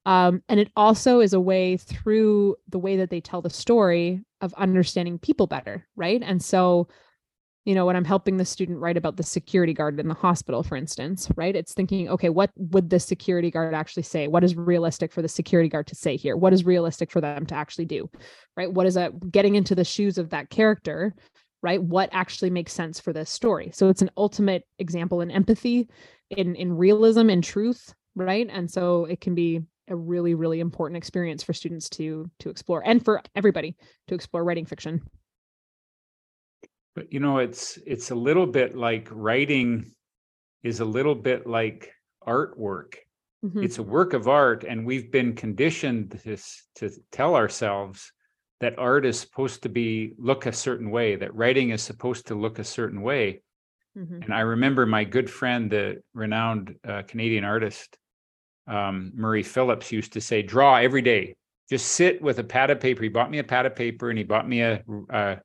[0.06, 4.24] Um and it also is a way through the way that they tell the story
[4.40, 6.22] of understanding people better right?
[6.22, 6.88] And so
[7.66, 10.62] you know when i'm helping the student write about the security guard in the hospital
[10.62, 11.54] for instance right?
[11.54, 14.28] It's thinking okay what would the security guard actually say?
[14.28, 16.36] What is realistic for the security guard to say here?
[16.36, 18.10] What is realistic for them to actually do?
[18.56, 18.72] Right?
[18.72, 21.14] What is a getting into the shoes of that character
[21.62, 21.82] right?
[21.82, 23.70] What actually makes sense for this story?
[23.74, 25.88] So it's an ultimate example in empathy
[26.30, 28.48] in in realism and truth right?
[28.50, 32.82] And so it can be a really really important experience for students to to explore
[32.86, 33.76] and for everybody
[34.08, 35.02] to explore writing fiction
[36.94, 39.92] but you know, it's it's a little bit like writing
[40.62, 41.92] is a little bit like
[42.26, 42.96] artwork.
[43.44, 43.62] Mm-hmm.
[43.62, 46.36] It's a work of art, and we've been conditioned to,
[46.74, 48.12] to tell ourselves
[48.60, 52.34] that art is supposed to be look a certain way, that writing is supposed to
[52.34, 53.40] look a certain way.
[53.96, 54.22] Mm-hmm.
[54.22, 57.96] And I remember my good friend, the renowned uh, Canadian artist
[58.66, 61.36] um, Murray Phillips, used to say, "Draw every day.
[61.68, 64.18] Just sit with a pad of paper." He bought me a pad of paper, and
[64.18, 65.38] he bought me a, a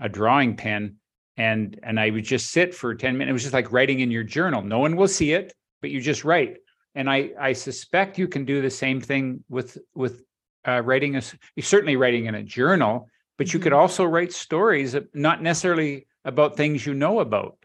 [0.00, 0.96] a drawing pen
[1.36, 3.30] and and I would just sit for 10 minutes.
[3.30, 4.62] It was just like writing in your journal.
[4.62, 6.58] No one will see it, but you just write.
[6.94, 10.22] And I I suspect you can do the same thing with with
[10.66, 11.22] uh, writing a
[11.60, 13.08] certainly writing in a journal,
[13.38, 13.80] but you could mm-hmm.
[13.80, 17.56] also write stories, not necessarily about things you know about.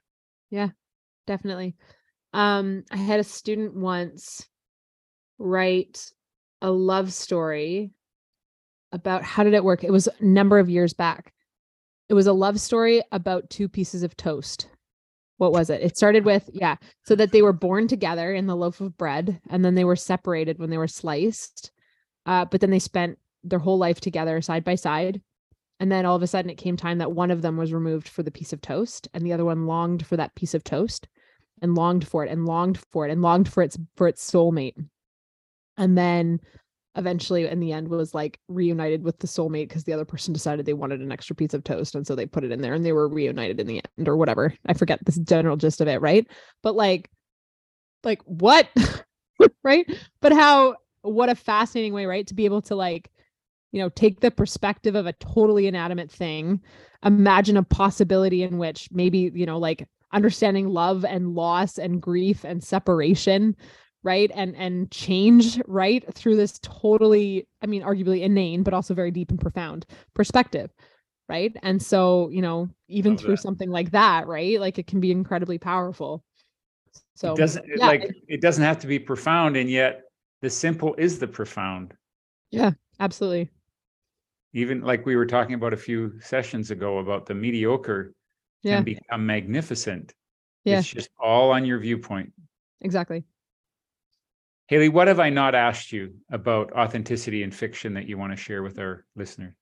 [0.49, 0.69] Yeah,
[1.27, 1.75] definitely.
[2.33, 4.47] Um, I had a student once
[5.37, 6.11] write
[6.61, 7.91] a love story
[8.91, 9.83] about how did it work?
[9.83, 11.33] It was a number of years back
[12.09, 14.69] it was a love story about two pieces of toast.
[15.37, 15.81] What was it?
[15.81, 19.39] It started with, yeah, so that they were born together in the loaf of bread
[19.49, 21.71] and then they were separated when they were sliced.
[22.25, 25.21] Uh, but then they spent their whole life together side by side.
[25.79, 28.07] And then all of a sudden it came time that one of them was removed
[28.07, 31.07] for the piece of toast and the other one longed for that piece of toast
[31.61, 34.75] and longed for it and longed for it and longed for its for its soulmate.
[35.77, 36.39] And then
[36.95, 40.65] eventually in the end was like reunited with the soulmate because the other person decided
[40.65, 42.83] they wanted an extra piece of toast and so they put it in there and
[42.83, 44.53] they were reunited in the end or whatever.
[44.65, 46.27] I forget the general gist of it right?
[46.63, 47.09] But like
[48.03, 48.69] like what?
[49.63, 49.85] Right?
[50.19, 53.11] But how what a fascinating way right to be able to like
[53.71, 56.61] you know take the perspective of a totally inanimate thing
[57.03, 62.43] imagine a possibility in which maybe you know like understanding love and loss and grief
[62.43, 63.55] and separation
[64.03, 64.31] right?
[64.33, 69.31] And and change right through this totally i mean arguably inane but also very deep
[69.31, 70.71] and profound perspective
[71.29, 71.55] right?
[71.61, 73.41] And so you know even Love through that.
[73.41, 76.23] something like that right like it can be incredibly powerful.
[77.15, 80.01] So it doesn't yeah, like it, it doesn't have to be profound and yet
[80.41, 81.93] the simple is the profound.
[82.51, 83.49] Yeah absolutely.
[84.53, 88.13] Even like we were talking about a few sessions ago about the mediocre
[88.63, 88.75] yeah.
[88.75, 90.13] can become magnificent.
[90.63, 90.79] Yeah.
[90.79, 92.31] It's just all on your viewpoint.
[92.81, 93.23] Exactly
[94.67, 98.37] Hayley, what have I not asked you about authenticity and fiction that you want to
[98.37, 99.53] share with our listeners?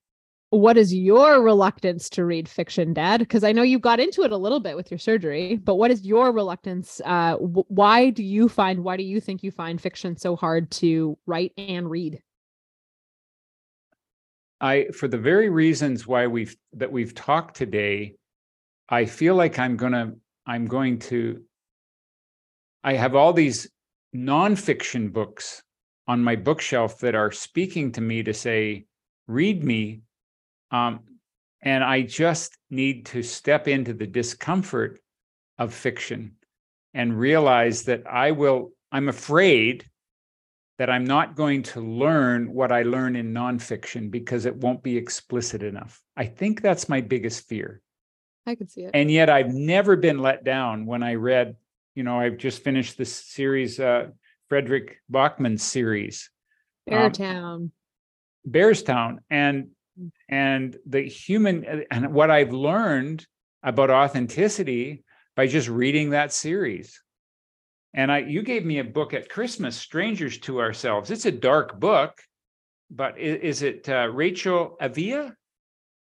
[0.50, 3.20] what is your reluctance to read fiction, Dad?
[3.20, 5.92] Because I know you got into it a little bit with your surgery, but what
[5.92, 7.02] is your reluctance?
[7.04, 10.72] Uh, w- why do you find, why do you think you find fiction so hard
[10.72, 12.22] to write and read?
[14.62, 18.16] I, for the very reasons why we've that we've talked today,
[18.88, 20.14] I feel like I'm gonna,
[20.46, 21.44] I'm going to,
[22.84, 23.70] I have all these
[24.16, 25.62] nonfiction books
[26.08, 28.86] on my bookshelf that are speaking to me to say,
[29.28, 30.02] read me.
[30.72, 31.02] Um,
[31.62, 35.00] and I just need to step into the discomfort
[35.58, 36.36] of fiction
[36.94, 39.86] and realize that I will, I'm afraid
[40.78, 44.98] that I'm not going to learn what I learn in nonfiction because it won't be
[44.98, 46.04] explicit enough.
[46.16, 47.82] I think that's my biggest fear.
[48.46, 48.92] I can see it.
[48.94, 51.56] And yet I've never been let down when I read,
[51.96, 54.08] you know, I've just finished this series, uh,
[54.50, 56.30] Fredrik Backman's series.
[56.90, 57.44] Beartown.
[57.44, 57.72] Um,
[58.48, 59.20] Bearstown.
[59.30, 59.70] And
[60.28, 63.26] and the human and what I've learned
[63.64, 65.06] about authenticity
[65.38, 67.02] by just reading that series.
[67.94, 71.12] And I you gave me a book at Christmas, Strangers to Ourselves.
[71.12, 72.22] It's a dark book,
[72.92, 75.32] but is, is it uh, Rachel Aviv?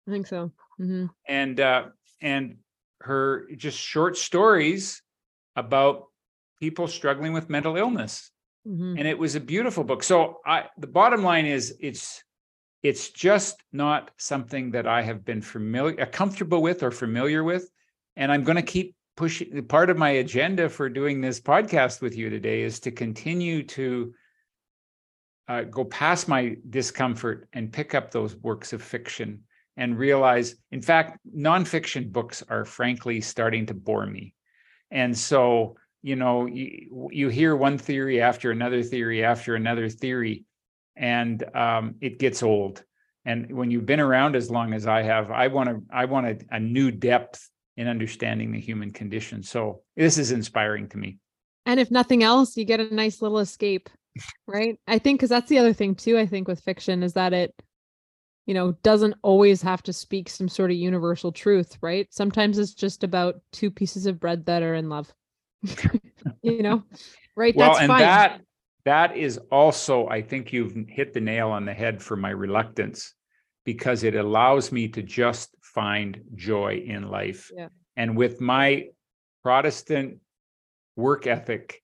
[0.08, 0.50] I think so.
[0.80, 1.06] Mm-hmm.
[1.28, 1.84] And uh,
[2.20, 2.56] and
[3.00, 5.00] her just short stories
[5.56, 6.06] about
[6.60, 8.30] people struggling with mental illness.
[8.66, 8.98] Mm-hmm.
[8.98, 10.02] And it was a beautiful book.
[10.02, 12.22] So I the bottom line is it's
[12.82, 17.70] it's just not something that I have been familiar uh, comfortable with or familiar with.
[18.16, 22.16] And I'm going to keep pushing part of my agenda for doing this podcast with
[22.16, 24.12] you today is to continue to
[25.48, 29.42] uh, go past my discomfort and pick up those works of fiction
[29.76, 34.34] and realize, in fact, nonfiction books are frankly starting to bore me.
[34.90, 40.44] And so, you know, you, you hear one theory after another theory after another theory,
[40.96, 42.82] and um, it gets old.
[43.24, 46.26] And when you've been around as long as I have, I want to, I want
[46.26, 49.42] a, a new depth in understanding the human condition.
[49.42, 51.18] So this is inspiring to me.
[51.66, 53.88] And if nothing else, you get a nice little escape,
[54.46, 54.78] right?
[54.86, 56.18] I think because that's the other thing too.
[56.18, 57.54] I think with fiction is that it
[58.46, 62.06] you know, doesn't always have to speak some sort of universal truth, right?
[62.12, 65.12] Sometimes it's just about two pieces of bread that are in love.
[66.42, 66.82] you know,
[67.36, 67.56] right?
[67.56, 68.00] Well, That's and fine.
[68.00, 68.40] that
[68.84, 73.14] that is also, I think you've hit the nail on the head for my reluctance
[73.64, 77.50] because it allows me to just find joy in life.
[77.54, 77.68] Yeah.
[77.96, 78.88] And with my
[79.42, 80.18] Protestant
[80.96, 81.82] work ethic,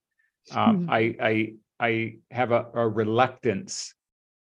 [0.53, 3.95] um, I I I have a, a reluctance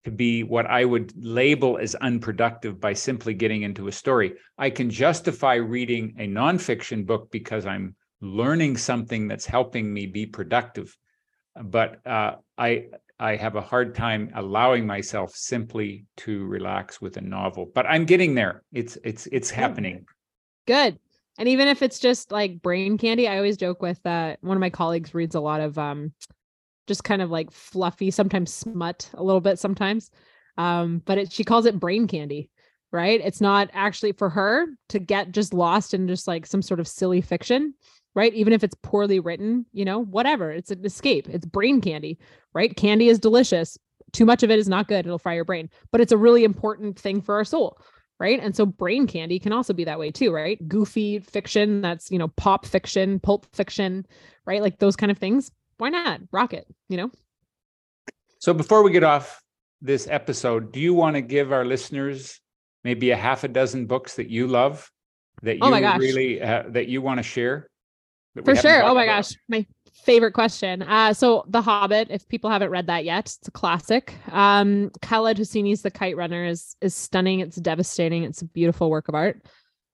[0.06, 4.34] to be what I would label as unproductive by simply getting into a story.
[4.56, 10.24] I can justify reading a nonfiction book because I'm learning something that's helping me be
[10.24, 10.96] productive.
[11.60, 12.86] But uh, I
[13.18, 17.68] I have a hard time allowing myself simply to relax with a novel.
[17.74, 18.62] But I'm getting there.
[18.72, 20.06] It's it's it's happening.
[20.68, 21.00] Good.
[21.36, 24.60] And even if it's just like brain candy, I always joke with uh, one of
[24.60, 26.12] my colleagues reads a lot of um,
[26.86, 30.10] just kind of like fluffy, sometimes smut a little bit sometimes.
[30.58, 32.50] Um, but it, she calls it brain candy,
[32.92, 33.20] right?
[33.22, 36.88] It's not actually for her to get just lost in just like some sort of
[36.88, 37.74] silly fiction,
[38.14, 38.32] right?
[38.34, 40.50] Even if it's poorly written, you know, whatever.
[40.50, 41.28] It's an escape.
[41.28, 42.18] It's brain candy,
[42.54, 42.74] right?
[42.74, 43.76] Candy is delicious.
[44.12, 45.04] Too much of it is not good.
[45.04, 47.78] It'll fry your brain, but it's a really important thing for our soul.
[48.18, 48.40] Right.
[48.40, 50.66] And so brain candy can also be that way too, right?
[50.66, 54.06] Goofy fiction that's, you know, pop fiction, pulp fiction,
[54.46, 54.62] right?
[54.62, 56.20] Like those kind of things why not?
[56.32, 57.10] Rock it you know?
[58.38, 59.42] So before we get off
[59.82, 62.40] this episode do you want to give our listeners
[62.82, 64.90] maybe a half a dozen books that you love
[65.42, 67.68] that oh you really uh, that you want to share
[68.44, 68.82] for sure.
[68.82, 69.16] oh my about?
[69.16, 69.66] gosh my
[70.04, 70.82] favorite question.
[70.82, 74.14] Uh so the hobbit if people haven't read that yet it's a classic.
[74.30, 79.08] Um khaled hosseini's the kite runner is is stunning it's devastating it's a beautiful work
[79.08, 79.42] of art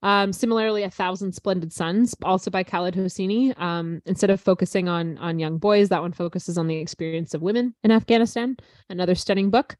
[0.02, 3.58] um, similarly, A Thousand Splendid Suns, also by Khaled Hosseini.
[3.60, 7.42] Um, instead of focusing on on young boys, that one focuses on the experience of
[7.42, 8.56] women in Afghanistan.
[8.90, 9.76] Another stunning book.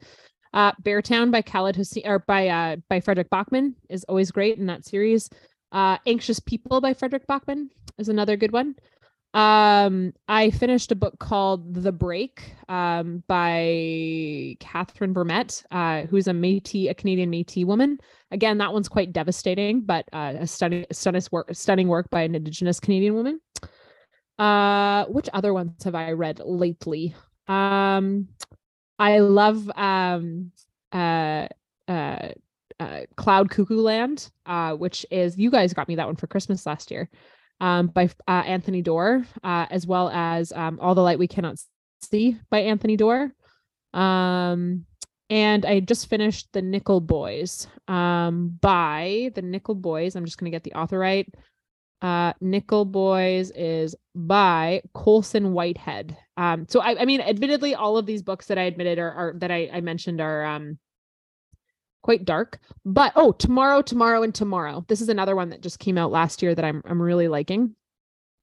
[0.55, 4.67] Uh, Beartown by Khaled Hosseini or by uh, by Fredrik Backman is always great in
[4.67, 5.29] that series.
[5.73, 7.69] Uh, Anxious People by Fredrik Backman
[7.99, 8.77] is another good one.
[9.35, 16.33] Um, I finished a book called The Break um, by Catherine Vermette, uh, who's a
[16.33, 17.99] Métis, a Canadian Métis woman.
[18.31, 22.35] Again, that one's quite devastating, but uh, a stunning, stunning work, stunning work by an
[22.35, 23.41] Indigenous Canadian woman.
[24.39, 27.15] Uh, which other ones have I read lately?
[27.49, 28.29] Um,
[28.99, 30.53] I love um,
[30.93, 31.49] uh,
[31.89, 32.29] uh,
[32.79, 36.67] uh, Cloud Cuckoo Land, uh, which is you guys got me that one for Christmas
[36.67, 37.09] last year
[37.63, 41.57] um, by uh, Anthony Doerr, uh, as well as um, All the Light We Cannot
[42.03, 43.33] See by Anthony Doerr.
[43.95, 44.85] Um,
[45.31, 50.17] and I just finished The Nickel Boys um, by the Nickel Boys.
[50.17, 51.33] I'm just going to get the author right.
[52.03, 56.17] Uh, Nickel Boys is by Colson Whitehead.
[56.37, 59.35] Um, so I, I mean, admittedly, all of these books that I admitted are, are
[59.37, 60.79] that I, I mentioned are um,
[62.03, 62.59] quite dark.
[62.85, 64.85] But oh, tomorrow, tomorrow, and tomorrow.
[64.89, 67.75] This is another one that just came out last year that I'm I'm really liking.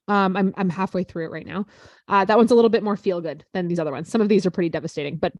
[0.07, 1.65] Um, I'm I'm halfway through it right now.
[2.07, 4.09] Uh, that one's a little bit more feel good than these other ones.
[4.09, 5.33] Some of these are pretty devastating, but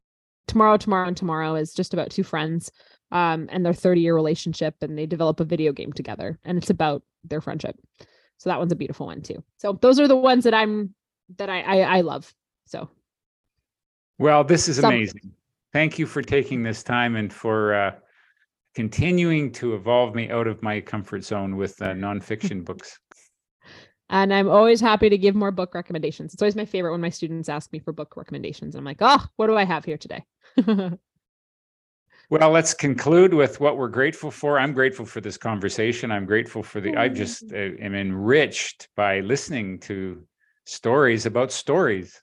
[0.48, 2.72] tomorrow, tomorrow, and tomorrow is just about two friends
[3.12, 6.70] um, and their 30 year relationship, and they develop a video game together, and it's
[6.70, 7.76] about their friendship.
[8.38, 9.44] So that one's a beautiful one too.
[9.58, 10.94] So those are the ones that I'm
[11.38, 12.34] that I I, I love.
[12.66, 12.90] So.
[14.18, 15.32] Well, this is Some- amazing.
[15.72, 17.92] Thank you for taking this time and for uh,
[18.76, 23.00] continuing to evolve me out of my comfort zone with uh, nonfiction books.
[24.10, 26.34] And I'm always happy to give more book recommendations.
[26.34, 28.74] It's always my favorite when my students ask me for book recommendations.
[28.74, 30.24] And I'm like, oh, what do I have here today?
[30.68, 34.60] well, let's conclude with what we're grateful for.
[34.60, 36.12] I'm grateful for this conversation.
[36.12, 40.24] I'm grateful for the, I just uh, am enriched by listening to
[40.66, 42.20] stories about stories.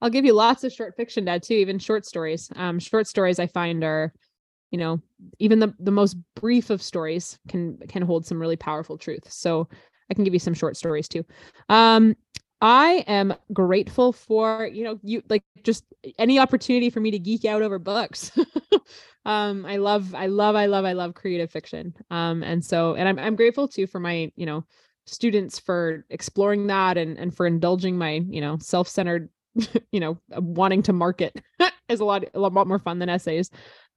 [0.00, 2.48] I'll give you lots of short fiction, Dad, too, even short stories.
[2.54, 4.12] Um, short stories I find are,
[4.70, 5.00] you know,
[5.38, 9.30] even the, the most brief of stories can can hold some really powerful truth.
[9.30, 9.68] So
[10.10, 11.24] I can give you some short stories too.
[11.68, 12.16] Um,
[12.60, 15.84] I am grateful for, you know, you like just
[16.18, 18.32] any opportunity for me to geek out over books.
[19.24, 21.94] um, I love, I love, I love, I love creative fiction.
[22.10, 24.64] Um, and so, and I'm, I'm grateful too for my, you know,
[25.06, 29.28] students for exploring that and, and for indulging my, you know, self-centered,
[29.92, 31.40] you know, wanting to market
[31.88, 33.50] is a lot, a lot more fun than essays.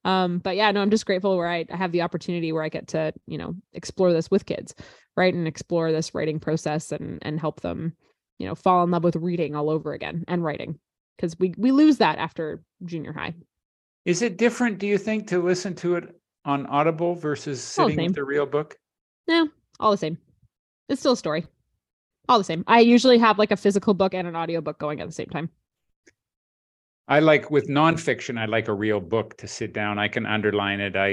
[0.03, 2.69] Um, but yeah, no, I'm just grateful where I, I have the opportunity where I
[2.69, 4.73] get to, you know, explore this with kids
[5.15, 7.93] right and explore this writing process and and help them
[8.39, 10.79] you know fall in love with reading all over again and writing
[11.15, 13.33] because we we lose that after junior high.
[14.05, 18.03] Is it different do you think to listen to it on audible versus sitting the
[18.05, 18.75] with the real book?
[19.27, 19.49] No
[19.79, 20.17] all the same.
[20.89, 21.45] It's still a story.
[22.27, 22.63] All the same.
[22.67, 25.49] I usually have like a physical book and an audiobook going at the same time
[27.15, 30.79] i like with nonfiction i like a real book to sit down i can underline
[30.79, 31.11] it i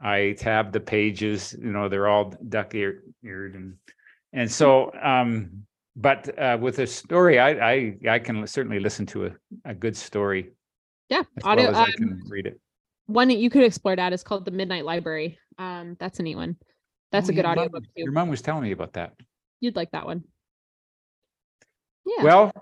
[0.00, 3.76] I tab the pages, you know, they're all duck eared and,
[4.34, 5.64] and so, um,
[5.96, 9.30] but, uh, with a story, I, I, I can certainly listen to a,
[9.64, 10.42] a good story
[11.08, 11.22] Yeah.
[11.42, 12.60] Audio, well I um, can read it.
[13.06, 15.38] one that you could explore that is called the Midnight Library.
[15.58, 16.56] Um, that's a neat one.
[17.12, 18.02] That's Oh, a good yeah, audiobook Mom- too.
[18.04, 19.14] Your mom was telling me about that.
[19.60, 20.24] You'd like that one.
[22.04, 22.24] Yeah.
[22.24, 22.52] Well,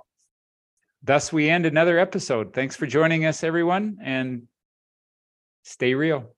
[1.03, 2.53] thus we end another episode.
[2.53, 4.45] Thanks for joining us, everyone, and
[5.65, 6.35] stay real.